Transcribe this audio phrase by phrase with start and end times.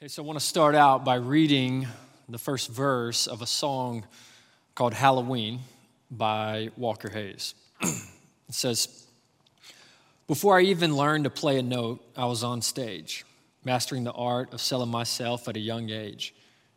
[0.00, 1.88] Hey, so I want to start out by reading
[2.28, 4.06] the first verse of a song
[4.76, 5.58] called Halloween
[6.08, 7.56] by Walker Hayes.
[7.82, 7.98] it
[8.50, 9.08] says,
[10.28, 13.24] Before I even learned to play a note, I was on stage,
[13.64, 16.32] mastering the art of selling myself at a young age.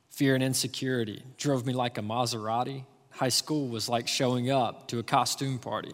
[0.09, 2.85] Fear and insecurity drove me like a Maserati.
[3.11, 5.91] High school was like showing up to a costume party.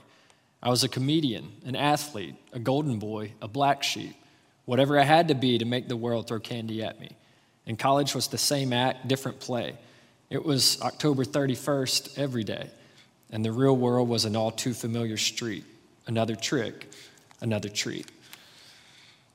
[0.64, 4.16] I was a comedian, an athlete, a golden boy, a black sheep
[4.68, 7.10] whatever I had to be to make the world throw candy at me.
[7.66, 9.76] And college was the same act, different play.
[10.30, 12.70] It was October 31st every day,
[13.32, 15.64] and the real world was an all too familiar street.
[16.06, 16.90] Another trick,
[17.40, 18.08] another treat.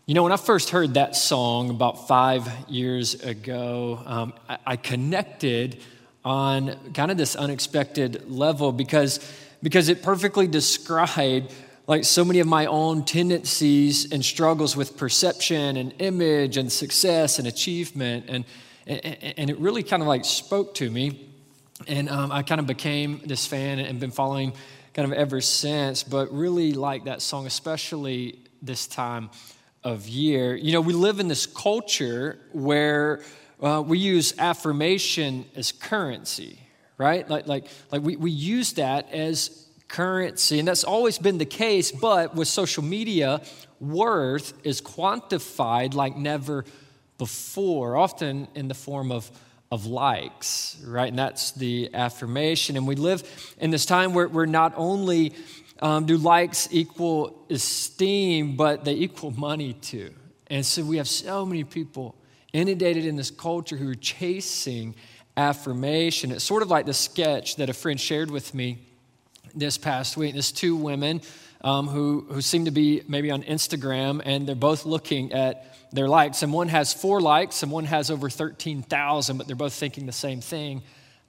[0.05, 4.77] You know, when I first heard that song about five years ago, um, I, I
[4.77, 5.81] connected
[6.27, 9.19] on kind of this unexpected level because,
[9.63, 11.53] because it perfectly described
[11.87, 17.39] like so many of my own tendencies and struggles with perception and image and success
[17.39, 18.27] and achievement.
[18.29, 18.45] And,
[18.87, 21.29] and, it really kind of like spoke to me.
[21.89, 24.53] And um, I kind of became this fan and been following
[24.95, 29.31] kind of ever since, but really like that song, especially this time
[29.83, 30.55] of year.
[30.55, 33.23] You know, we live in this culture where
[33.61, 36.61] uh, we use affirmation as currency,
[36.99, 37.29] right?
[37.29, 40.59] Like, like, like we, we use that as currency.
[40.59, 43.43] And that's always been the case, but with social media,
[43.79, 46.65] worth is quantified like never
[47.19, 49.31] before, often in the form of,
[49.71, 51.09] of likes, right?
[51.09, 52.77] And that's the affirmation.
[52.77, 53.23] And we live
[53.59, 55.35] in this time where, where not only
[55.81, 60.15] um, do likes equal esteem, but they equal money too.
[60.47, 62.15] And so we have so many people
[62.55, 64.95] inundated in this culture who are chasing
[65.37, 66.33] affirmation.
[66.33, 68.87] It's sort of like the sketch that a friend shared with me
[69.55, 70.33] this past week.
[70.33, 71.23] There's two women
[71.63, 76.09] um, who, who seem to be maybe on Instagram, and they're both looking at their
[76.09, 76.43] likes.
[76.43, 80.13] And one has four likes, and one has over 13,000, but they're both thinking the
[80.13, 80.83] same thing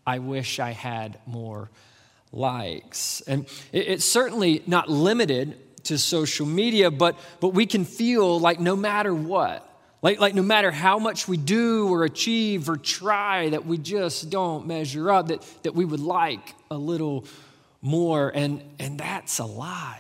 [0.05, 1.69] I wish I had more
[2.31, 3.21] likes.
[3.21, 8.59] And it, it's certainly not limited to social media, but, but we can feel like
[8.59, 9.69] no matter what,
[10.01, 14.29] like, like no matter how much we do or achieve or try, that we just
[14.29, 17.25] don't measure up, that, that we would like a little
[17.83, 18.31] more.
[18.33, 19.99] And, and that's a lie.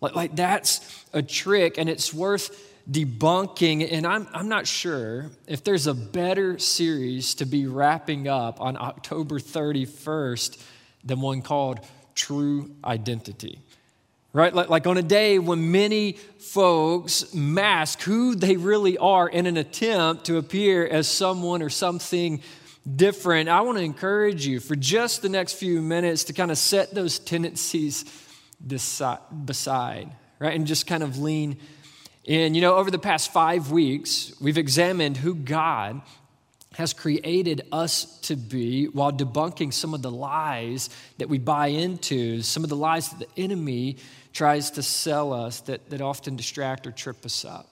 [0.00, 3.92] Like, like that's a trick, and it's worth debunking.
[3.92, 8.76] And I'm, I'm not sure if there's a better series to be wrapping up on
[8.76, 10.64] October 31st
[11.04, 11.80] than one called
[12.14, 13.60] True Identity.
[14.32, 14.54] Right?
[14.54, 19.56] Like, like on a day when many folks mask who they really are in an
[19.56, 22.40] attempt to appear as someone or something
[22.96, 26.58] different, I want to encourage you for just the next few minutes to kind of
[26.58, 28.04] set those tendencies
[28.66, 30.54] beside, right?
[30.54, 31.58] And just kind of lean
[32.24, 32.54] in.
[32.54, 36.00] You know, over the past five weeks, we've examined who God
[36.74, 42.40] has created us to be while debunking some of the lies that we buy into,
[42.42, 43.96] some of the lies that the enemy
[44.32, 47.68] tries to sell us that, that often distract or trip us up,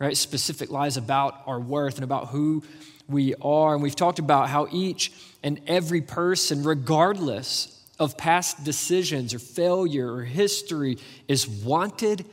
[0.00, 0.16] right?
[0.16, 2.64] Specific lies about our worth and about who
[3.10, 3.74] we are.
[3.74, 5.12] And we've talked about how each
[5.42, 10.98] and every person, regardless of past decisions or failure or history,
[11.28, 12.24] is wanted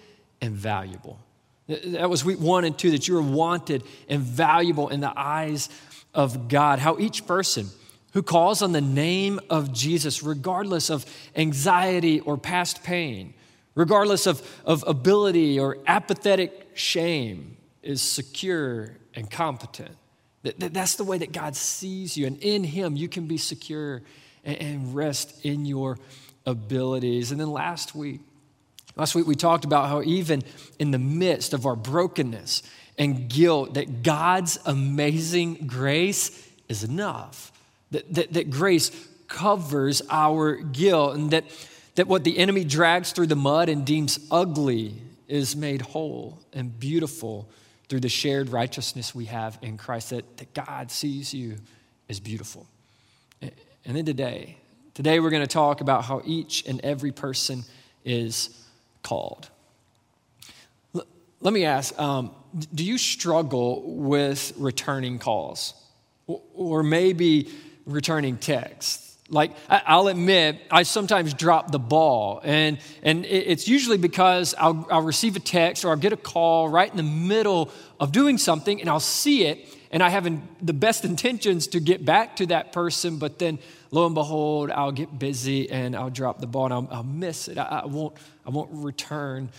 [0.42, 1.20] and valuable.
[1.68, 5.70] That was week one and two, that you are wanted and valuable in the eyes
[6.14, 6.80] of God.
[6.80, 7.68] How each person
[8.14, 11.06] who calls on the name of Jesus, regardless of
[11.36, 13.34] anxiety or past pain,
[13.76, 19.96] regardless of, of ability or apathetic shame, is secure and competent
[20.44, 22.28] that's the way that God sees you.
[22.28, 24.02] And in Him, you can be secure
[24.44, 25.98] and rest in your
[26.46, 27.32] abilities.
[27.32, 28.22] And then last week,
[28.96, 30.44] last week we talked about how even
[30.80, 32.64] in the midst of our brokenness
[32.98, 37.52] and guilt, that God's amazing grace is enough.
[37.92, 38.92] That, that, that grace
[39.28, 41.46] covers our guilt, and that,
[41.96, 44.94] that what the enemy drags through the mud and deems ugly
[45.28, 47.50] is made whole and beautiful
[47.90, 51.56] through the shared righteousness we have in Christ, that, that God sees you
[52.10, 52.68] as beautiful.
[53.42, 54.58] And then today,
[54.94, 57.64] today we're going to talk about how each and every person
[58.04, 58.50] is
[59.04, 59.50] called.
[60.94, 61.08] L-
[61.40, 62.32] let me ask um,
[62.74, 65.74] do you struggle with returning calls?
[66.28, 67.50] Or maybe
[67.86, 69.07] returning texts?
[69.30, 72.40] Like, I'll admit, I sometimes drop the ball.
[72.44, 76.70] And, and it's usually because I'll, I'll receive a text or I'll get a call
[76.70, 77.70] right in the middle
[78.00, 80.30] of doing something and I'll see it and I have
[80.62, 83.60] the best intentions to get back to that person, but then
[83.92, 87.48] lo and behold, I'll get busy and I'll drop the ball and I'll, I'll miss
[87.48, 87.58] it.
[87.58, 88.16] I, I, won't,
[88.46, 89.50] I won't return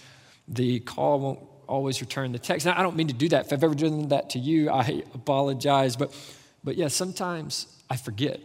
[0.47, 2.67] the call, won't always return the text.
[2.67, 3.47] I don't mean to do that.
[3.47, 5.97] If I've ever done that to you, I apologize.
[5.97, 6.15] But,
[6.65, 8.41] but yeah, sometimes I forget.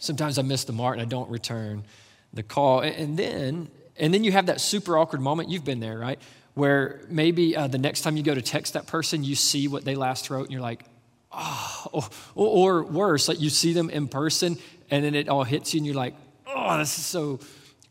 [0.00, 1.84] Sometimes I miss the mark and I don't return
[2.32, 2.80] the call.
[2.80, 5.48] And then, and then you have that super awkward moment.
[5.48, 6.18] You've been there, right?
[6.54, 9.84] Where maybe uh, the next time you go to text that person, you see what
[9.84, 10.84] they last wrote, and you're like,
[11.32, 14.58] oh, or, or worse, like you see them in person,
[14.90, 16.14] and then it all hits you, and you're like,
[16.46, 17.40] oh, this is so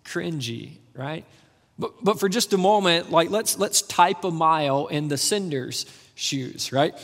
[0.05, 1.25] cringy, right?
[1.77, 5.85] But, but for just a moment, like let's let's type a mile in the sender's
[6.15, 6.95] shoes, right?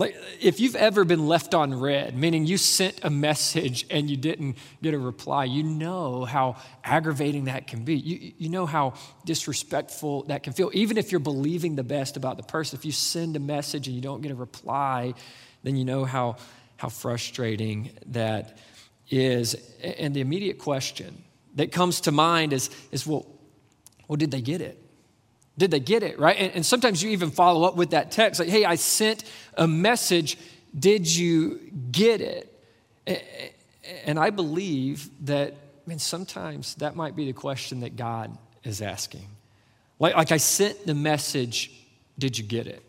[0.00, 4.16] Like, if you've ever been left on read, meaning you sent a message and you
[4.16, 7.96] didn't get a reply, you know how aggravating that can be.
[7.96, 8.94] You, you know how
[9.26, 10.70] disrespectful that can feel.
[10.72, 13.94] Even if you're believing the best about the person, if you send a message and
[13.94, 15.12] you don't get a reply,
[15.64, 16.36] then you know how,
[16.78, 18.56] how frustrating that
[19.10, 19.54] is.
[19.82, 21.24] And the immediate question
[21.56, 23.26] that comes to mind is, is well,
[24.08, 24.82] well, did they get it?
[25.60, 26.38] Did they get it, right?
[26.38, 29.24] And, and sometimes you even follow up with that text like, hey, I sent
[29.58, 30.38] a message.
[30.76, 31.60] Did you
[31.92, 32.50] get it?
[34.06, 38.80] And I believe that, I mean, sometimes that might be the question that God is
[38.80, 39.26] asking.
[39.98, 41.70] Like, like I sent the message,
[42.18, 42.82] did you get it?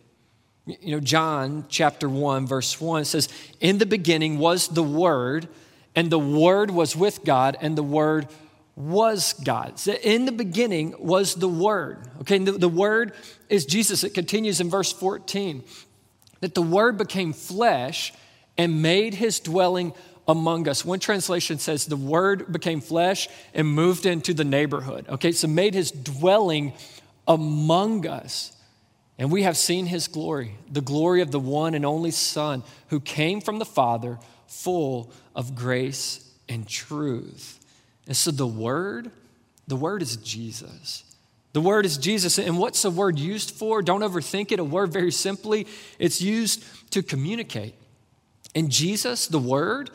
[0.65, 3.27] You know, John chapter 1, verse 1 says,
[3.59, 5.50] In the beginning was the Word,
[5.94, 8.29] and the Word was with God, and the Word
[8.75, 9.79] was God.
[10.03, 12.07] In the beginning was the Word.
[12.21, 13.13] Okay, the, the Word
[13.50, 14.03] is Jesus.
[14.03, 15.63] It continues in verse 14
[16.39, 18.13] that the Word became flesh
[18.57, 19.94] and made his dwelling
[20.27, 20.85] among us.
[20.85, 25.07] One translation says the Word became flesh and moved into the neighborhood.
[25.09, 26.74] Okay, so made his dwelling
[27.27, 28.56] among us.
[29.17, 33.00] And we have seen his glory, the glory of the one and only Son who
[33.00, 34.17] came from the Father,
[34.47, 37.59] full of grace and truth.
[38.07, 39.12] And so the word,
[39.68, 41.03] the word is Jesus.
[41.53, 42.38] The word is Jesus.
[42.38, 43.81] And what's the word used for?
[43.81, 44.59] Don't overthink it.
[44.59, 45.68] A word, very simply,
[46.00, 47.75] it's used to communicate.
[48.56, 49.89] And Jesus, the word,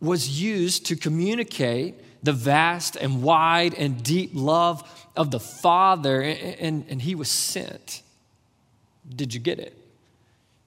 [0.00, 6.56] was used to communicate the vast and wide and deep love of the Father, and,
[6.60, 8.02] and, and he was sent.
[9.08, 9.76] Did you get it?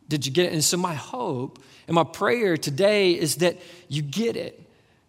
[0.08, 0.54] Did you get it?
[0.54, 4.62] And so, my hope and my prayer today is that you get it.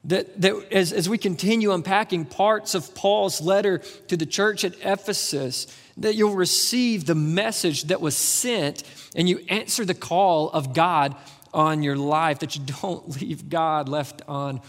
[0.06, 4.74] That, that as, as we continue unpacking parts of Paul's letter to the church at
[4.80, 5.66] Ephesus,
[5.96, 8.84] that you'll receive the message that was sent
[9.16, 11.16] and you answer the call of God
[11.52, 14.60] on your life, that you don't leave God left on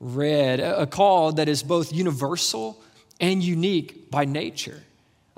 [0.00, 0.60] read.
[0.60, 2.80] A call that is both universal
[3.20, 4.82] and unique by nature.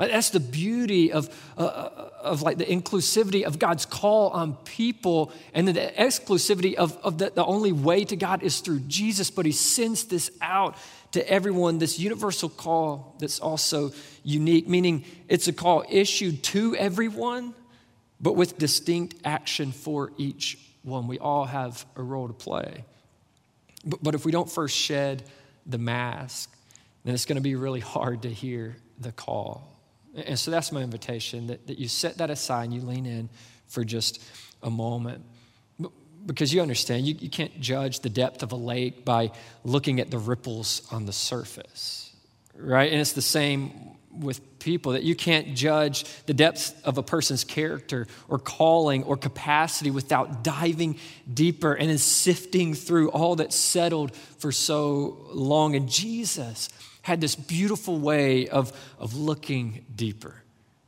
[0.06, 5.32] That's the beauty of, uh, uh, of like the inclusivity of God's call on people
[5.52, 9.44] and the exclusivity of, of the, the only way to God is through Jesus, but
[9.44, 10.76] He sends this out
[11.12, 13.90] to everyone, this universal call that's also
[14.22, 17.54] unique, meaning it's a call issued to everyone,
[18.20, 21.08] but with distinct action for each one.
[21.08, 22.84] We all have a role to play.
[23.84, 25.24] But, but if we don't first shed
[25.66, 26.54] the mask,
[27.04, 29.77] then it's going to be really hard to hear the call.
[30.26, 33.28] And so that's my invitation that, that you set that aside and you lean in
[33.66, 34.22] for just
[34.62, 35.24] a moment.
[36.26, 39.30] Because you understand, you, you can't judge the depth of a lake by
[39.64, 42.14] looking at the ripples on the surface,
[42.54, 42.90] right?
[42.90, 47.44] And it's the same with people that you can't judge the depth of a person's
[47.44, 50.98] character or calling or capacity without diving
[51.32, 55.76] deeper and then sifting through all that's settled for so long.
[55.76, 56.68] And Jesus
[57.08, 60.34] had this beautiful way of, of looking deeper.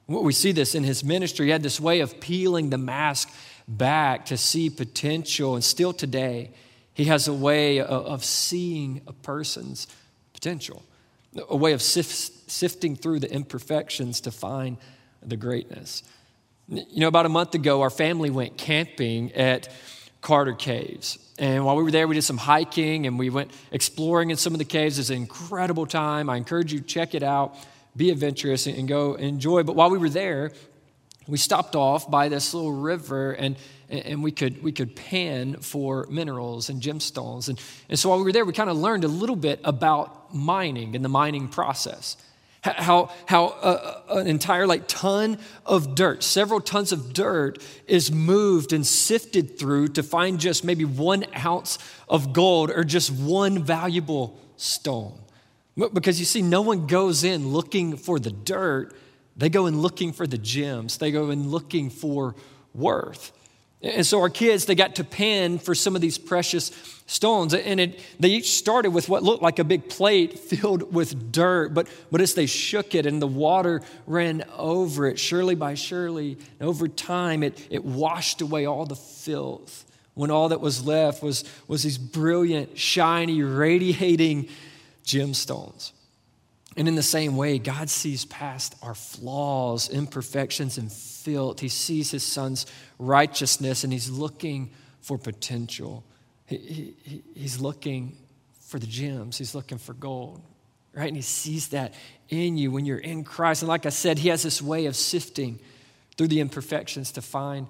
[0.07, 1.47] We see this in his ministry.
[1.47, 3.33] He had this way of peeling the mask
[3.67, 5.55] back to see potential.
[5.55, 6.51] And still today,
[6.93, 9.87] he has a way of, of seeing a person's
[10.35, 10.83] potential,
[11.49, 14.77] a way of sift, sifting through the imperfections to find
[15.23, 16.03] the greatness.
[16.69, 19.73] You know, about a month ago, our family went camping at
[20.21, 21.19] Carter Caves.
[21.39, 24.53] And while we were there, we did some hiking and we went exploring in some
[24.53, 24.99] of the caves.
[24.99, 26.29] It's an incredible time.
[26.29, 27.57] I encourage you to check it out,
[27.97, 29.63] be adventurous, and go enjoy.
[29.63, 30.53] But while we were there,
[31.27, 33.57] we stopped off by this little river and,
[33.89, 37.49] and we, could, we could pan for minerals and gemstones.
[37.49, 37.59] And,
[37.89, 40.95] and so while we were there, we kind of learned a little bit about mining
[40.95, 42.17] and the mining process
[42.63, 48.13] how, how uh, uh, an entire like ton of dirt several tons of dirt is
[48.13, 53.63] moved and sifted through to find just maybe one ounce of gold or just one
[53.63, 55.19] valuable stone.
[55.95, 58.95] Because you see no one goes in looking for the dirt.
[59.37, 60.99] They go in looking for the gems.
[60.99, 62.35] They go in looking for
[62.75, 63.33] worth
[63.83, 66.71] And so our kids, they got to pan for some of these precious
[67.07, 67.55] stones.
[67.55, 71.73] And it, they each started with what looked like a big plate filled with dirt.
[71.73, 76.37] But, but as they shook it and the water ran over it, surely by surely,
[76.61, 79.87] over time, it, it washed away all the filth.
[80.13, 84.49] When all that was left was, was these brilliant, shiny, radiating
[85.07, 85.93] gemstones.
[86.77, 90.93] And in the same way, God sees past our flaws, imperfections, and
[91.25, 92.67] He sees his son's
[92.99, 96.05] righteousness and he's looking for potential.
[96.47, 98.17] He, he, he's looking
[98.61, 100.41] for the gems, he's looking for gold,
[100.95, 101.09] right?
[101.09, 101.95] And he sees that
[102.29, 103.63] in you when you're in Christ.
[103.63, 105.59] And like I said, he has this way of sifting
[106.17, 107.67] through the imperfections to find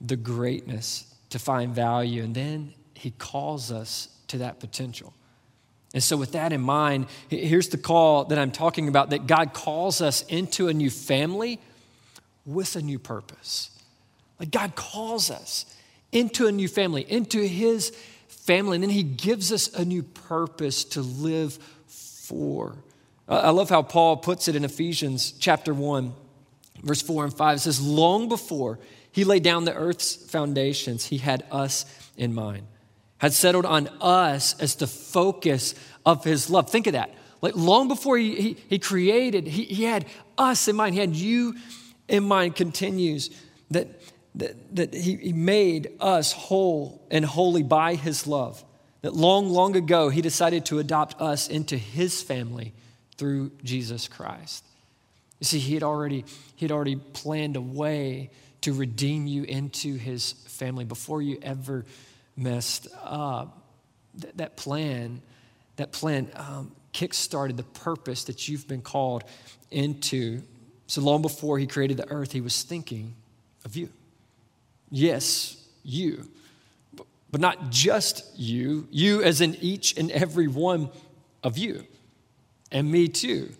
[0.00, 2.22] the greatness, to find value.
[2.22, 5.14] And then he calls us to that potential.
[5.94, 9.52] And so, with that in mind, here's the call that I'm talking about that God
[9.52, 11.60] calls us into a new family
[12.44, 13.70] with a new purpose.
[14.38, 15.66] Like God calls us
[16.10, 17.90] into a new family, into His
[18.28, 21.54] family, and then He gives us a new purpose to live
[21.86, 22.76] for.
[23.28, 26.12] I love how Paul puts it in Ephesians chapter 1,
[26.82, 27.56] verse 4 and 5.
[27.56, 28.78] It says, Long before
[29.12, 32.66] He laid down the earth's foundations, He had us in mind,
[33.18, 36.68] had settled on us as the focus of His love.
[36.68, 37.14] Think of that.
[37.40, 40.04] Like long before He, he, he created, he, he had
[40.36, 41.54] us in mind, He had you
[42.12, 43.30] in mind continues
[43.70, 43.88] that,
[44.34, 48.62] that, that he, he made us whole and holy by his love.
[49.00, 52.74] That long, long ago, he decided to adopt us into his family
[53.16, 54.64] through Jesus Christ.
[55.40, 59.96] You see, he had already, he had already planned a way to redeem you into
[59.96, 61.84] his family before you ever
[62.36, 63.58] messed up.
[64.16, 65.22] That, that plan,
[65.76, 69.24] that plan um, kick-started the purpose that you've been called
[69.70, 70.42] into
[70.92, 73.14] so long before he created the earth, he was thinking
[73.64, 73.88] of you.
[74.90, 76.28] Yes, you,
[77.30, 80.90] but not just you, you as in each and every one
[81.42, 81.86] of you,
[82.70, 83.54] and me too.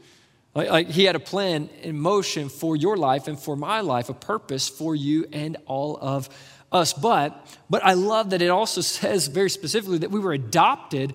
[0.54, 4.10] Like, like, he had a plan in motion for your life and for my life,
[4.10, 6.28] a purpose for you and all of
[6.70, 6.92] us.
[6.92, 11.14] But, but I love that it also says very specifically that we were adopted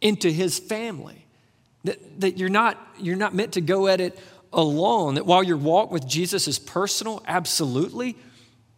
[0.00, 1.24] into his family.
[1.84, 4.18] That, that you're, not, you're not meant to go at it
[4.54, 5.14] alone.
[5.16, 8.16] That while your walk with Jesus is personal, absolutely,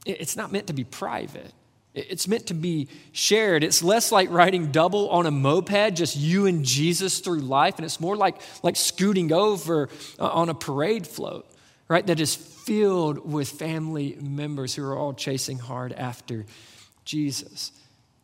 [0.04, 1.52] it's not meant to be private.
[1.95, 3.64] It's meant to be shared.
[3.64, 7.76] It's less like riding double on a moped, just you and Jesus through life.
[7.76, 11.47] And it's more like, like scooting over uh, on a parade float,
[11.88, 12.06] right?
[12.06, 16.45] That is filled with family members who are all chasing hard after
[17.06, 17.73] Jesus.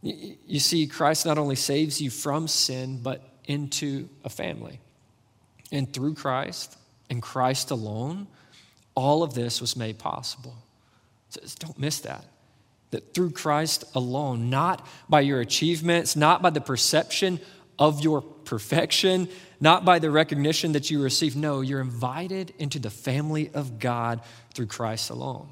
[0.03, 4.81] You see, Christ not only saves you from sin, but into a family.
[5.71, 6.77] And through Christ,
[7.13, 8.27] in Christ alone,
[8.95, 10.55] all of this was made possible.
[11.29, 12.25] So don't miss that.
[12.91, 17.39] That through Christ alone, not by your achievements, not by the perception
[17.79, 19.29] of your perfection,
[19.61, 21.37] not by the recognition that you receive.
[21.37, 24.21] No, you're invited into the family of God
[24.55, 25.49] through Christ alone.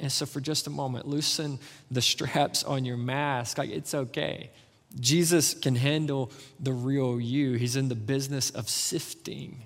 [0.00, 1.60] And so, for just a moment, loosen
[1.90, 3.58] the straps on your mask.
[3.58, 4.50] Like, it's okay.
[4.98, 7.54] Jesus can handle the real you.
[7.54, 9.62] He's in the business of sifting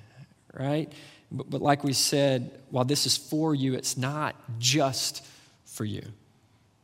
[0.53, 0.93] right?
[1.31, 5.25] But, but like we said, while this is for you, it's not just
[5.65, 6.03] for you.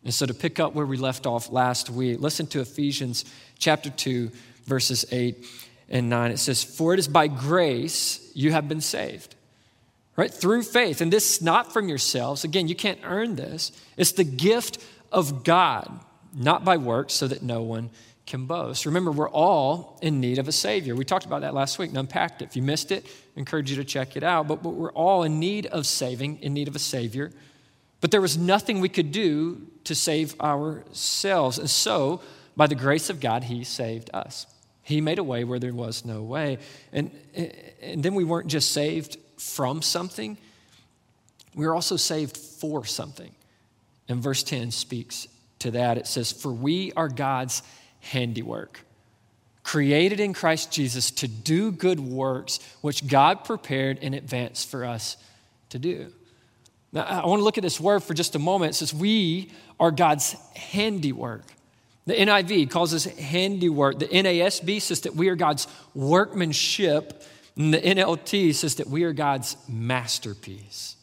[0.04, 3.24] And so to pick up where we left off last week, listen to Ephesians
[3.58, 4.30] chapter 2,
[4.64, 5.44] verses 8
[5.88, 6.30] and 9.
[6.30, 9.34] It says, For it is by grace you have been saved,
[10.16, 10.32] right?
[10.32, 11.00] Through faith.
[11.00, 12.44] And this is not from yourselves.
[12.44, 13.72] Again, you can't earn this.
[13.96, 16.00] It's the gift of God,
[16.34, 17.90] not by works, so that no one
[18.26, 18.86] can boast.
[18.86, 20.94] Remember, we're all in need of a Savior.
[20.94, 22.46] We talked about that last week and unpacked it.
[22.46, 23.06] If you missed it,
[23.38, 24.48] encourage you to check it out.
[24.48, 27.32] But, but we're all in need of saving, in need of a Savior.
[28.00, 31.58] But there was nothing we could do to save ourselves.
[31.58, 32.20] And so,
[32.56, 34.46] by the grace of God, He saved us.
[34.82, 36.58] He made a way where there was no way.
[36.92, 37.10] And,
[37.82, 40.36] and then we weren't just saved from something,
[41.54, 43.32] we were also saved for something.
[44.08, 45.28] And verse 10 speaks
[45.60, 45.98] to that.
[45.98, 47.62] It says, For we are God's
[48.00, 48.80] handiwork,
[49.68, 55.18] created in Christ Jesus to do good works which God prepared in advance for us
[55.68, 56.10] to do.
[56.90, 58.70] Now, I want to look at this word for just a moment.
[58.70, 61.44] It says, We are God's handiwork.
[62.06, 63.98] The NIV calls us handiwork.
[63.98, 67.22] The NASB says that we are God's workmanship.
[67.54, 70.96] And the NLT says that we are God's masterpiece.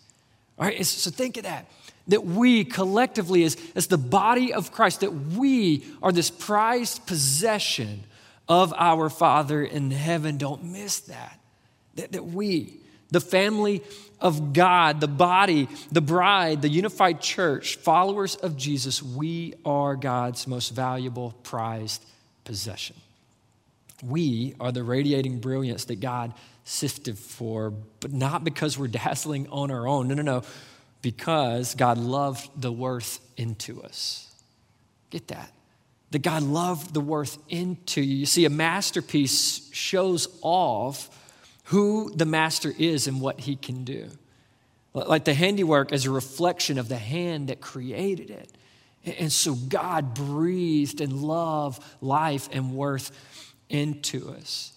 [0.57, 1.69] All right, so think of that
[2.07, 8.03] that we collectively, as, as the body of Christ, that we are this prized possession
[8.47, 10.37] of our Father in heaven.
[10.37, 11.39] Don't miss that.
[11.95, 13.81] That, that we, the family
[14.19, 20.47] of God, the body, the bride, the unified church, followers of Jesus, we are God's
[20.47, 22.03] most valuable, prized
[22.43, 22.95] possession.
[24.03, 26.33] We are the radiating brilliance that God
[26.63, 30.07] sifted for, but not because we're dazzling on our own.
[30.07, 30.43] No, no, no.
[31.01, 34.33] Because God loved the worth into us.
[35.11, 35.51] Get that?
[36.15, 38.15] That God loved the worth into you.
[38.15, 41.09] You see, a masterpiece shows off
[41.65, 44.07] who the master is and what he can do.
[44.93, 48.49] Like the handiwork is a reflection of the hand that created it.
[49.19, 53.11] And so God breathed and love, life, and worth
[53.67, 54.71] into us.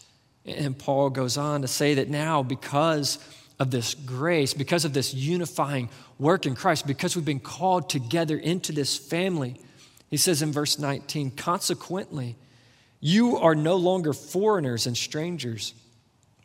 [0.45, 3.21] And Paul goes on to say that now, because
[3.61, 8.37] of this grace, because of this unifying work in Christ, because we've been called together
[8.37, 9.61] into this family,
[10.09, 12.37] he says in verse 19, consequently,
[13.00, 15.75] you are no longer foreigners and strangers,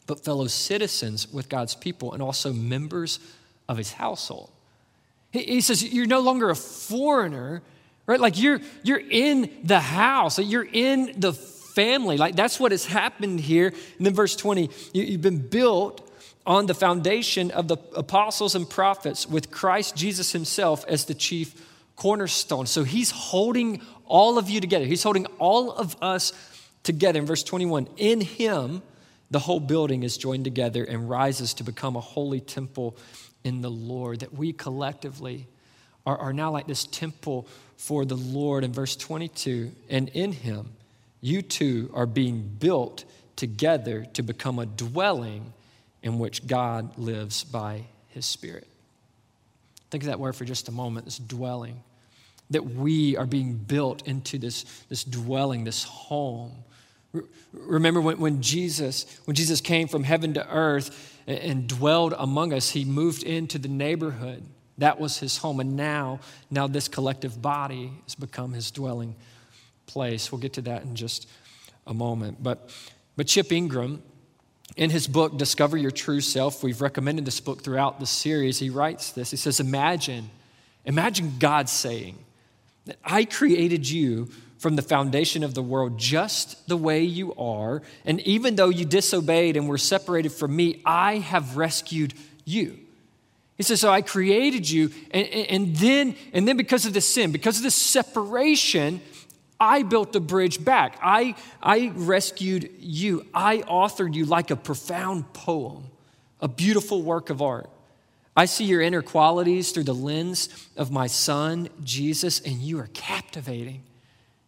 [0.05, 3.19] but fellow citizens with God's people and also members
[3.69, 4.51] of his household.
[5.31, 7.63] He says, You're no longer a foreigner,
[8.05, 8.19] right?
[8.19, 12.17] Like you're, you're in the house, you're in the family.
[12.17, 13.67] Like that's what has happened here.
[13.97, 16.07] And then verse 20, you, you've been built
[16.45, 21.55] on the foundation of the apostles and prophets with Christ Jesus himself as the chief
[21.95, 22.65] cornerstone.
[22.65, 24.85] So he's holding all of you together.
[24.85, 26.33] He's holding all of us
[26.83, 27.19] together.
[27.19, 28.81] In verse 21, in him,
[29.31, 32.95] the whole building is joined together and rises to become a holy temple
[33.43, 34.19] in the Lord.
[34.19, 35.47] That we collectively
[36.05, 37.47] are, are now like this temple
[37.77, 38.63] for the Lord.
[38.63, 40.73] In verse 22, and in him,
[41.21, 45.53] you two are being built together to become a dwelling
[46.01, 48.67] in which God lives by his Spirit.
[49.93, 51.83] Think of that word for just a moment this dwelling.
[52.49, 56.63] That we are being built into this, this dwelling, this home.
[57.51, 62.53] Remember when, when, Jesus, when Jesus came from heaven to earth and, and dwelled among
[62.53, 64.43] us, he moved into the neighborhood.
[64.79, 65.59] That was his home.
[65.59, 69.15] And now, now this collective body has become his dwelling
[69.85, 70.31] place.
[70.31, 71.29] We'll get to that in just
[71.85, 72.41] a moment.
[72.41, 72.71] But,
[73.15, 74.01] but Chip Ingram,
[74.75, 78.59] in his book, Discover Your True Self, we've recommended this book throughout the series.
[78.59, 79.31] He writes this.
[79.31, 80.29] He says, Imagine,
[80.85, 82.17] imagine God saying
[82.85, 87.81] that I created you from the foundation of the world just the way you are.
[88.05, 92.13] And even though you disobeyed and were separated from me, I have rescued
[92.45, 92.79] you.
[93.57, 97.31] He says, So I created you, and, and, then, and then because of the sin,
[97.31, 99.01] because of the separation,
[99.63, 100.99] I built a bridge back.
[101.01, 103.25] I, I rescued you.
[103.33, 105.85] I authored you like a profound poem,
[106.41, 107.69] a beautiful work of art.
[108.35, 112.89] I see your inner qualities through the lens of my son, Jesus, and you are
[112.93, 113.83] captivating.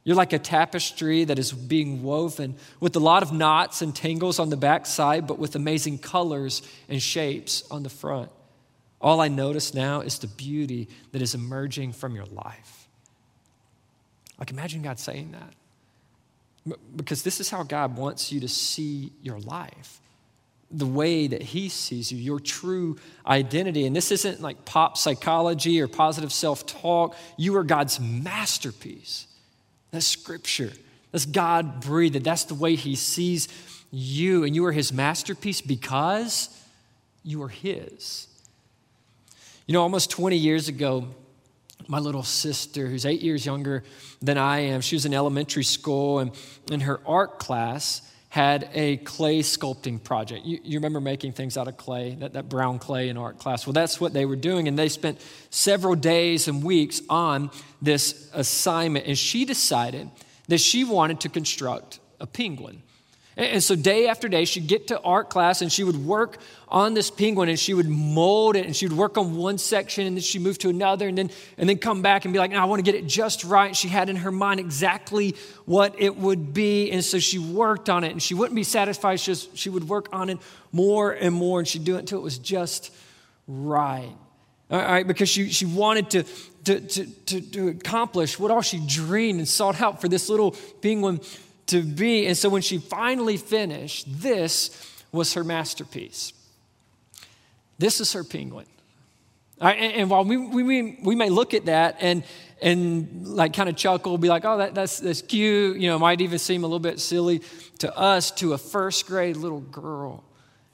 [0.04, 4.38] You're like a tapestry that is being woven with a lot of knots and tangles
[4.40, 8.30] on the backside, but with amazing colors and shapes on the front.
[9.02, 12.85] All I notice now is the beauty that is emerging from your life.
[14.40, 16.78] Like, imagine God saying that.
[16.96, 20.02] Because this is how God wants you to see your life
[20.72, 23.86] the way that He sees you, your true identity.
[23.86, 27.16] And this isn't like pop psychology or positive self talk.
[27.38, 29.28] You are God's masterpiece.
[29.92, 30.72] That's scripture.
[31.12, 32.24] That's God breathed.
[32.24, 33.48] That's the way He sees
[33.92, 34.44] you.
[34.44, 36.50] And you are His masterpiece because
[37.24, 38.28] you are His.
[39.68, 41.08] You know, almost 20 years ago,
[41.88, 43.84] my little sister, who's eight years younger
[44.22, 46.32] than I am, she was in elementary school, and
[46.72, 48.02] in her art class,
[48.36, 50.46] had a clay sculpting project.
[50.46, 53.66] You, you, remember making things out of clay, that, that brown clay in art class?
[53.66, 57.50] Well, that's what they were doing, and they spent several days and weeks on
[57.82, 59.06] this assignment.
[59.06, 60.10] And she decided
[60.50, 62.84] that she wanted to construct a penguin.
[63.38, 66.38] And so, day after day, she'd get to art class and she would work
[66.70, 70.08] on this penguin and she would mold it and she would work on one section
[70.08, 72.52] and then she'd move to another and then, and then come back and be like,
[72.52, 73.76] no, I want to get it just right.
[73.76, 76.90] She had in her mind exactly what it would be.
[76.92, 79.20] And so she worked on it and she wouldn't be satisfied.
[79.20, 80.38] She, just, she would work on it
[80.72, 82.96] more and more and she'd do it until it was just
[83.48, 84.16] right.
[84.72, 86.24] All right, because she, she wanted to,
[86.64, 90.56] to, to, to, to accomplish what all she dreamed and sought out for this little
[90.82, 91.20] penguin
[91.68, 92.28] to be.
[92.28, 96.34] And so when she finally finished, this was her masterpiece.
[97.78, 98.66] This is her penguin.
[99.60, 102.24] And, and, while we, we, we may look at that and,
[102.62, 106.20] and like kind of chuckle, be like, oh, that, that's, that's cute, you know, might
[106.20, 107.42] even seem a little bit silly
[107.80, 110.24] to us, to a first grade little girl.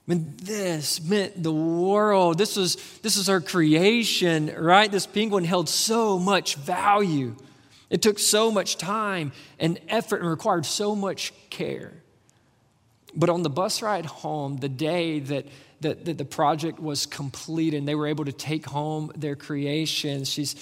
[0.07, 2.39] I mean, this meant the world.
[2.39, 4.91] This was, this was her creation, right?
[4.91, 7.35] This penguin held so much value.
[7.91, 11.91] It took so much time and effort and required so much care.
[13.13, 15.45] But on the bus ride home, the day that,
[15.81, 20.23] that, that the project was complete and they were able to take home their creation,
[20.23, 20.55] she's,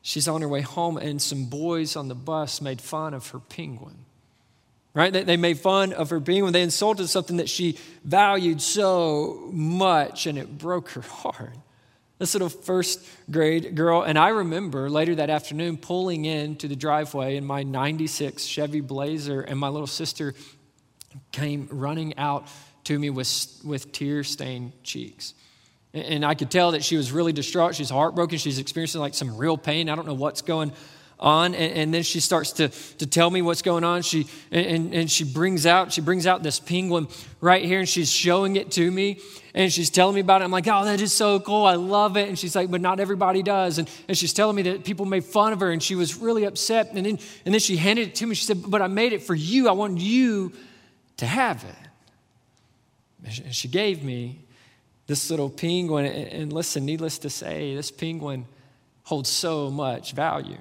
[0.00, 3.38] she's on her way home, and some boys on the bus made fun of her
[3.38, 4.06] penguin.
[4.94, 5.12] Right?
[5.12, 6.54] They, they made fun of her penguin.
[6.54, 11.52] They insulted something that she valued so much, and it broke her heart.
[12.22, 17.34] This little first grade girl, and I remember later that afternoon pulling into the driveway
[17.34, 20.32] in my 96 Chevy Blazer, and my little sister
[21.32, 22.46] came running out
[22.84, 25.34] to me with, with tear stained cheeks.
[25.92, 27.74] And I could tell that she was really distraught.
[27.74, 28.38] She's heartbroken.
[28.38, 29.88] She's experiencing like some real pain.
[29.88, 30.70] I don't know what's going
[31.22, 31.54] on.
[31.54, 34.02] And, and then she starts to, to tell me what's going on.
[34.02, 37.08] She, and, and she brings out, she brings out this penguin
[37.40, 39.20] right here and she's showing it to me.
[39.54, 40.44] And she's telling me about it.
[40.44, 41.64] I'm like, oh, that is so cool.
[41.64, 42.28] I love it.
[42.28, 43.78] And she's like, but not everybody does.
[43.78, 46.44] And, and she's telling me that people made fun of her and she was really
[46.44, 46.88] upset.
[46.92, 48.34] And then, and then she handed it to me.
[48.34, 49.68] She said, but I made it for you.
[49.68, 50.52] I want you
[51.18, 53.34] to have it.
[53.44, 54.40] And she gave me
[55.06, 56.06] this little penguin.
[56.06, 58.46] And listen, needless to say, this penguin
[59.04, 60.58] holds so much value.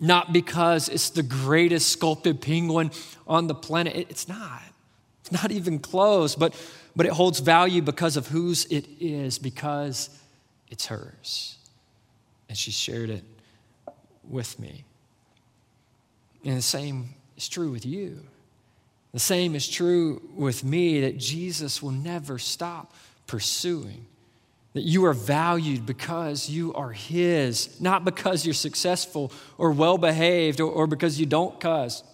[0.00, 2.90] Not because it's the greatest sculpted penguin
[3.26, 4.62] on the planet, it's not.
[5.20, 6.54] It's not even close, but,
[6.96, 10.08] but it holds value because of whose it is, because
[10.70, 11.58] it's hers.
[12.48, 13.24] And she shared it
[14.28, 14.84] with me.
[16.44, 18.20] And the same is true with you.
[19.12, 22.94] The same is true with me that Jesus will never stop
[23.26, 24.06] pursuing.
[24.74, 30.60] That you are valued because you are His, not because you're successful or well behaved
[30.60, 32.04] or, or, because you don't cuss.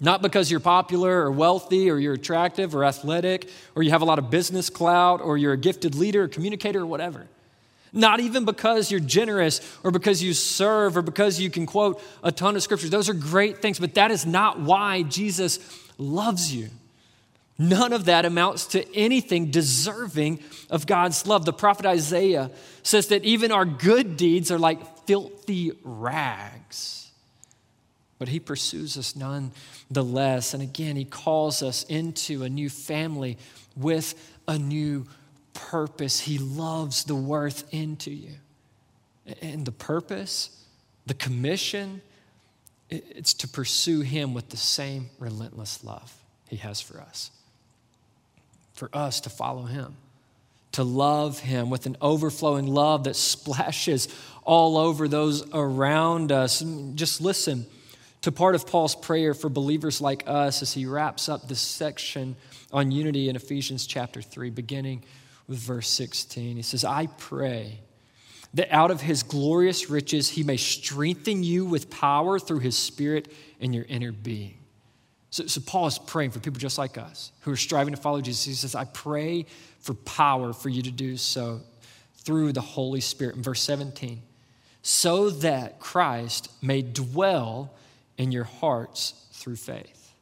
[0.00, 4.06] Not because you're popular or wealthy or you're attractive or athletic or you have a
[4.06, 7.26] lot of business clout or you're a gifted leader or communicator or whatever.
[7.92, 12.32] Not even because you're generous or because you serve or because you can quote a
[12.32, 12.88] ton of scriptures.
[12.88, 15.58] Those are great things, but that is not why Jesus
[15.98, 16.70] loves you.
[17.60, 21.44] None of that amounts to anything deserving of God's love.
[21.44, 22.50] The prophet Isaiah
[22.82, 27.10] says that even our good deeds are like filthy rags.
[28.18, 30.54] But he pursues us nonetheless.
[30.54, 33.36] And again, he calls us into a new family
[33.76, 34.14] with
[34.48, 35.06] a new
[35.52, 36.20] purpose.
[36.20, 38.36] He loves the worth into you.
[39.42, 40.64] And the purpose,
[41.04, 42.00] the commission,
[42.88, 46.16] it's to pursue him with the same relentless love
[46.48, 47.30] he has for us
[48.80, 49.94] for us to follow him,
[50.72, 54.08] to love him with an overflowing love that splashes
[54.42, 56.64] all over those around us.
[56.94, 57.66] Just listen
[58.22, 62.36] to part of Paul's prayer for believers like us as he wraps up this section
[62.72, 65.04] on unity in Ephesians chapter 3, beginning
[65.46, 66.56] with verse 16.
[66.56, 67.80] He says, I pray
[68.54, 73.30] that out of his glorious riches he may strengthen you with power through his spirit
[73.60, 74.59] in your inner being
[75.30, 78.20] so, so, Paul is praying for people just like us who are striving to follow
[78.20, 78.44] Jesus.
[78.44, 79.46] He says, I pray
[79.78, 81.60] for power for you to do so
[82.16, 83.36] through the Holy Spirit.
[83.36, 84.22] In verse 17,
[84.82, 87.72] so that Christ may dwell
[88.18, 90.12] in your hearts through faith.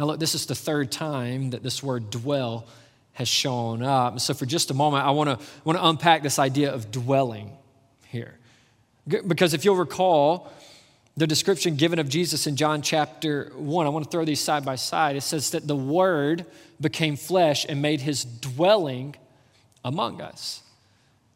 [0.00, 2.66] Now, look, this is the third time that this word dwell
[3.12, 4.18] has shown up.
[4.18, 7.52] So, for just a moment, I want to want to unpack this idea of dwelling
[8.08, 8.34] here.
[9.06, 10.50] Because if you'll recall,
[11.16, 13.86] the description given of Jesus in John chapter 1.
[13.86, 15.16] I want to throw these side by side.
[15.16, 16.44] It says that the Word
[16.80, 19.14] became flesh and made his dwelling
[19.84, 20.62] among us.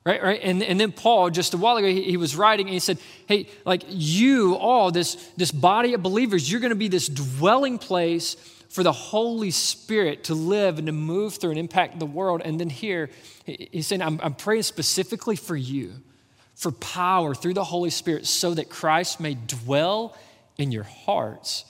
[0.04, 0.40] Right, right?
[0.42, 2.98] And, and then Paul, just a while ago, he, he was writing and he said,
[3.26, 7.78] Hey, like you all, this, this body of believers, you're going to be this dwelling
[7.78, 8.34] place
[8.70, 12.42] for the Holy Spirit to live and to move through and impact the world.
[12.44, 13.10] And then here,
[13.44, 15.92] he's saying, I'm, I'm praying specifically for you
[16.58, 20.16] for power through the Holy Spirit so that Christ may dwell
[20.58, 21.64] in your hearts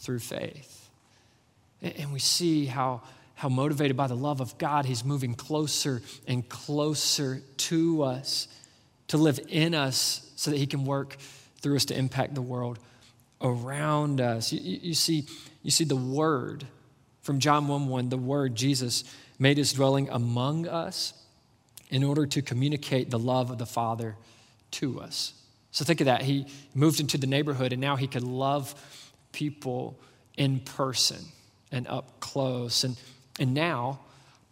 [0.00, 0.90] through faith.
[1.80, 3.02] And we see how,
[3.36, 8.48] how motivated by the love of God, He's moving closer and closer to us
[9.06, 11.16] to live in us so that He can work
[11.60, 12.80] through us to impact the world
[13.40, 14.52] around us.
[14.52, 15.26] You, you, see,
[15.62, 16.66] you see the Word
[17.22, 19.04] from John 1 1, the Word, Jesus,
[19.38, 21.12] made His dwelling among us
[21.90, 24.16] in order to communicate the love of the Father
[24.72, 25.34] to us.
[25.72, 26.22] So think of that.
[26.22, 28.74] He moved into the neighborhood and now he could love
[29.32, 29.98] people
[30.36, 31.18] in person
[31.70, 32.84] and up close.
[32.84, 32.96] And,
[33.38, 34.00] and now,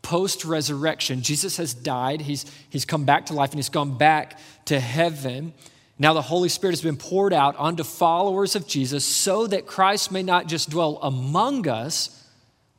[0.03, 4.39] post resurrection, Jesus has died, he's, he's come back to life, and he's gone back
[4.67, 5.53] to heaven.
[5.99, 10.13] Now, the Holy Spirit has been poured out onto followers of Jesus so that Christ
[10.13, 12.25] may not just dwell among us,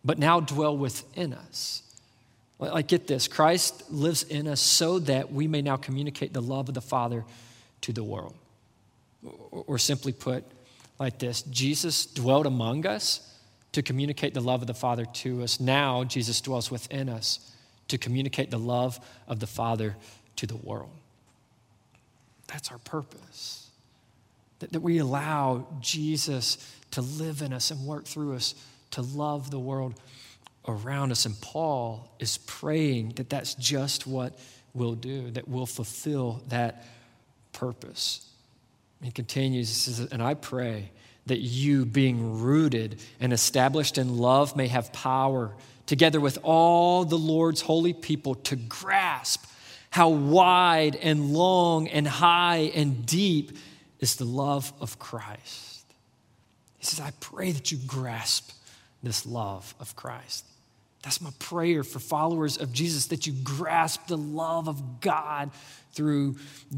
[0.06, 1.84] but now dwell within us.
[2.60, 6.68] Like, get this Christ lives in us so that we may now communicate the love
[6.68, 7.24] of the Father
[7.82, 8.36] to the world.
[9.52, 10.44] Or simply put,
[11.00, 13.26] like this Jesus dwelt among us
[13.72, 15.60] to communicate the love of the Father to us.
[15.60, 17.54] Now, Jesus dwells within us
[17.88, 19.96] to communicate the love of the Father
[20.38, 20.92] to the world.
[22.48, 23.70] That's our purpose.
[24.60, 26.58] That, that we allow Jesus
[26.92, 28.56] to live in us and work through us
[28.92, 29.94] to love the world
[30.70, 31.26] around us.
[31.26, 34.38] And Paul is praying that that's just what
[34.74, 36.86] we'll do, that we'll fulfill that
[37.54, 38.26] purpose.
[39.02, 40.92] He continues, he says, and I pray
[41.26, 45.54] that you, being rooted and established in love, may have power,
[45.86, 49.46] together with all the Lord's holy people, to grasp
[49.92, 53.58] how wide and long and high and deep
[54.00, 55.86] is the love of Christ.
[56.78, 58.52] He says, I pray that you grasp
[59.04, 60.46] this love of Christ.
[61.02, 65.52] That's my prayer for followers of Jesus that you grasp the love of God
[65.94, 66.36] through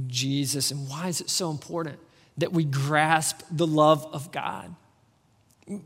[0.07, 0.71] Jesus.
[0.71, 1.99] And why is it so important
[2.37, 4.75] that we grasp the love of God?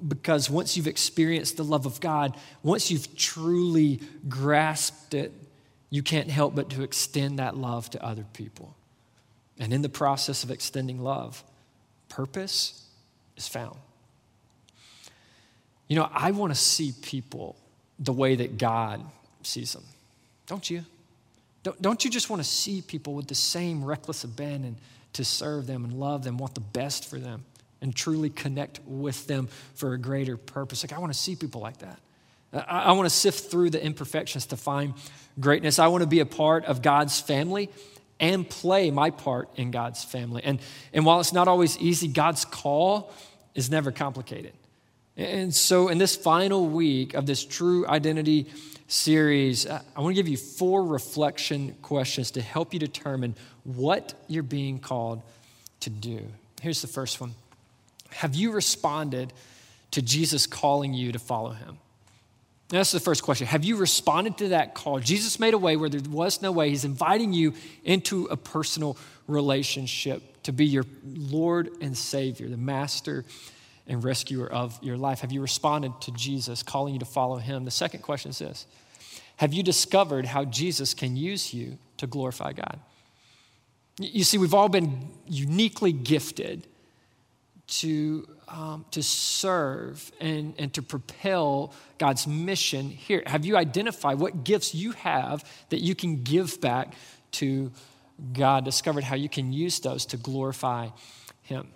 [0.06, 5.32] Because once you've experienced the love of God, once you've truly grasped it,
[5.90, 8.76] you can't help but to extend that love to other people.
[9.60, 11.44] And in the process of extending love,
[12.10, 12.84] purpose
[13.38, 13.78] is found.
[15.88, 17.56] You know, I want to see people
[18.00, 19.04] the way that God
[19.44, 19.84] sees them.
[20.48, 20.84] Don't you?
[21.64, 24.78] Don't, don't you just want to see people with the same reckless abandon
[25.14, 27.44] to serve them and love them, want the best for them,
[27.82, 30.84] and truly connect with them for a greater purpose?
[30.84, 32.00] Like, I want to see people like that.
[32.54, 34.94] I, I want to sift through the imperfections to find
[35.40, 35.80] greatness.
[35.80, 37.70] I want to be a part of God's family
[38.20, 40.42] and play my part in God's family.
[40.44, 40.60] And,
[40.94, 43.12] and while it's not always easy, God's call
[43.56, 44.54] is never complicated.
[45.18, 48.48] And so, in this final week of this True Identity
[48.88, 54.14] series, uh, I want to give you four reflection questions to help you determine what
[54.28, 55.22] you're being called
[55.82, 56.22] to do.
[56.62, 57.34] Here's the first one
[58.12, 59.32] Have you responded
[59.92, 61.78] to Jesus calling you to follow him?
[62.70, 63.48] That's the first question.
[63.48, 65.00] Have you responded to that call?
[65.00, 66.70] Jesus made a way where there was no way.
[66.70, 68.98] He's inviting you into a personal
[69.28, 73.24] relationship to be your Lord and Savior, the Master
[73.88, 75.22] and rescuer of your life?
[75.22, 77.66] Have you responded to Jesus calling you to follow him?
[77.66, 78.66] The second question is this
[79.38, 82.80] Have you discovered how Jesus can use you to glorify God?
[84.00, 86.68] You see, we've all been uniquely gifted
[87.68, 93.24] to, um, to serve and, and to propel God's mission here.
[93.26, 96.94] Have you identified what gifts you have that you can give back
[97.34, 97.72] to
[98.34, 98.66] God?
[98.66, 100.90] Discovered how you can use those to glorify
[101.42, 101.68] Him?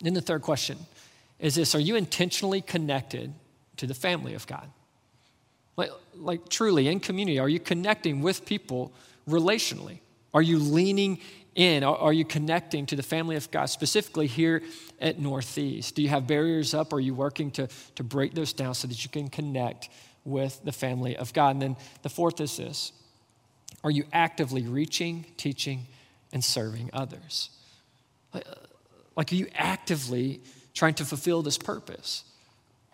[0.00, 0.78] Then the third question
[1.38, 3.32] is this Are you intentionally connected
[3.76, 4.68] to the family of God?
[5.76, 8.92] Like, like truly in community, are you connecting with people
[9.28, 10.00] relationally?
[10.34, 11.20] Are you leaning
[11.54, 11.84] in?
[11.84, 14.62] Are you connecting to the family of God, specifically here
[15.00, 15.94] at Northeast?
[15.94, 16.92] Do you have barriers up?
[16.92, 19.88] Are you working to, to break those down so that you can connect
[20.24, 21.50] with the family of God?
[21.50, 22.92] And then the fourth is this
[23.84, 25.86] Are you actively reaching, teaching,
[26.32, 27.50] and serving others?
[28.34, 28.54] Like, uh,
[29.16, 30.40] are you actively
[30.78, 32.22] trying to fulfill this purpose?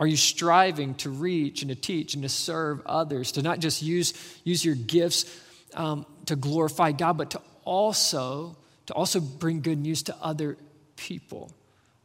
[0.01, 3.83] Are you striving to reach and to teach and to serve others, to not just
[3.83, 5.27] use, use your gifts
[5.75, 10.57] um, to glorify God, but to also, to also bring good news to other
[10.97, 11.53] people?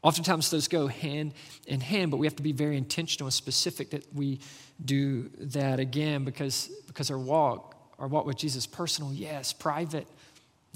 [0.01, 1.33] Oftentimes those go hand
[1.65, 4.39] in hand, but we have to be very intentional and specific that we
[4.83, 10.07] do that again because, because our walk, our walk with Jesus, personal, yes, private,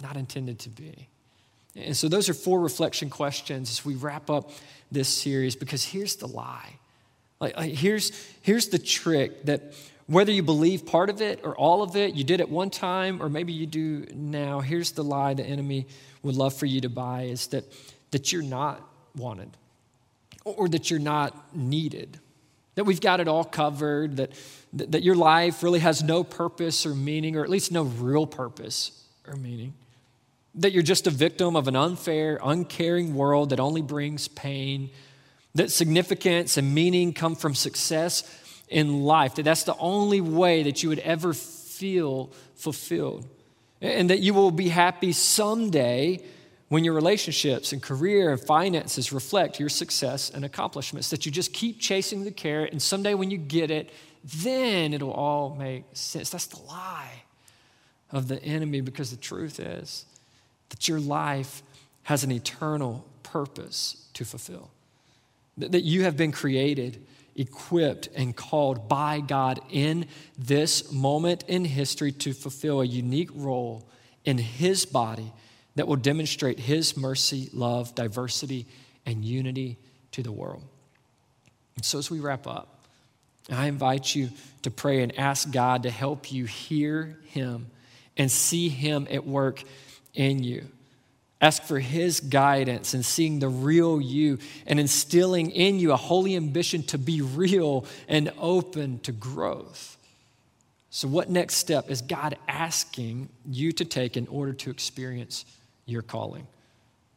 [0.02, 1.10] not intended to be.
[1.76, 4.52] And so those are four reflection questions as we wrap up
[4.93, 6.73] this series because here's the lie.
[7.39, 9.73] Like, like, here's, here's the trick that
[10.08, 13.21] whether you believe part of it or all of it, you did it one time
[13.21, 15.88] or maybe you do now, here's the lie the enemy
[16.21, 17.65] would love for you to buy is that,
[18.12, 18.82] that you're not
[19.15, 19.49] wanted
[20.45, 22.19] or, that you're not needed.
[22.75, 24.32] That we've got it all covered, that,
[24.73, 29.03] that your life really has no purpose or meaning, or at least no real purpose
[29.27, 29.73] or meaning
[30.56, 34.89] that you're just a victim of an unfair, uncaring world that only brings pain,
[35.56, 38.24] that significance and meaning come from success
[38.70, 43.28] in life, that that's the only way that you would ever feel fulfilled,
[43.82, 46.24] and that you will be happy someday
[46.70, 51.54] when your relationships and career and finances reflect your success and accomplishments, that you just
[51.54, 53.92] keep chasing the carrot, and someday when you get it,
[54.24, 56.30] then it'll all make sense.
[56.30, 57.24] That's the lie
[58.12, 60.06] of the enemy because the truth is,
[60.69, 61.63] that your life
[62.04, 64.69] has an eternal purpose to fulfill.
[65.58, 72.12] That you have been created, equipped, and called by God in this moment in history
[72.12, 73.88] to fulfill a unique role
[74.26, 75.32] in His body
[75.76, 78.65] that will demonstrate His mercy, love, diversity,
[79.06, 79.78] and unity
[80.12, 80.63] to the world.
[81.76, 82.86] And so, as we wrap up,
[83.52, 84.30] I invite you
[84.62, 87.67] to pray and ask God to help you hear Him
[88.15, 89.63] and see Him at work
[90.13, 90.65] in you.
[91.41, 96.36] Ask for His guidance in seeing the real you and instilling in you a holy
[96.36, 99.97] ambition to be real and open to growth.
[100.89, 105.43] So, what next step is God asking you to take in order to experience
[105.86, 106.47] your calling?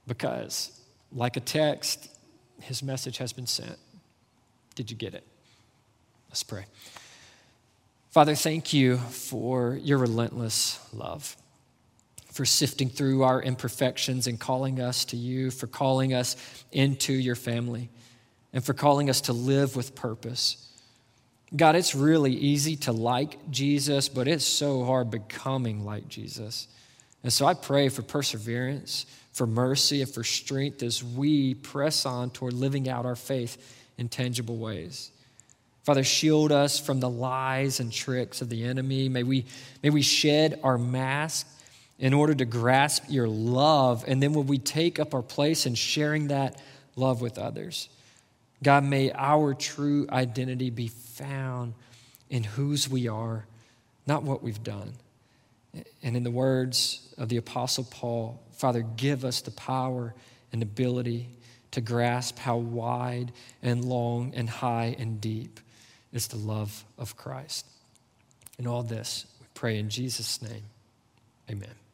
[0.06, 0.80] Because,
[1.12, 2.08] like a text,
[2.62, 3.78] His message has been sent.
[4.74, 5.24] Did you get it?
[6.30, 6.64] Let's pray.
[8.10, 11.36] Father, thank you for your relentless love,
[12.36, 16.36] for sifting through our imperfections and calling us to you, for calling us
[16.70, 17.88] into your family,
[18.52, 20.70] and for calling us to live with purpose.
[21.56, 26.68] God, it's really easy to like Jesus, but it's so hard becoming like Jesus.
[27.22, 32.28] And so I pray for perseverance, for mercy, and for strength as we press on
[32.28, 33.56] toward living out our faith
[33.96, 35.10] in tangible ways.
[35.84, 39.08] Father, shield us from the lies and tricks of the enemy.
[39.08, 39.46] May we,
[39.82, 41.46] may we shed our mask
[41.98, 44.04] in order to grasp your love.
[44.06, 46.60] And then when we take up our place in sharing that
[46.94, 47.88] love with others,
[48.62, 51.74] God, may our true identity be found
[52.30, 53.46] in whose we are,
[54.06, 54.94] not what we've done.
[56.02, 60.14] And in the words of the Apostle Paul, Father, give us the power
[60.52, 61.28] and ability
[61.72, 63.32] to grasp how wide
[63.62, 65.60] and long and high and deep
[66.12, 67.66] is the love of Christ.
[68.58, 70.62] In all this, we pray in Jesus' name.
[71.50, 71.85] Amen.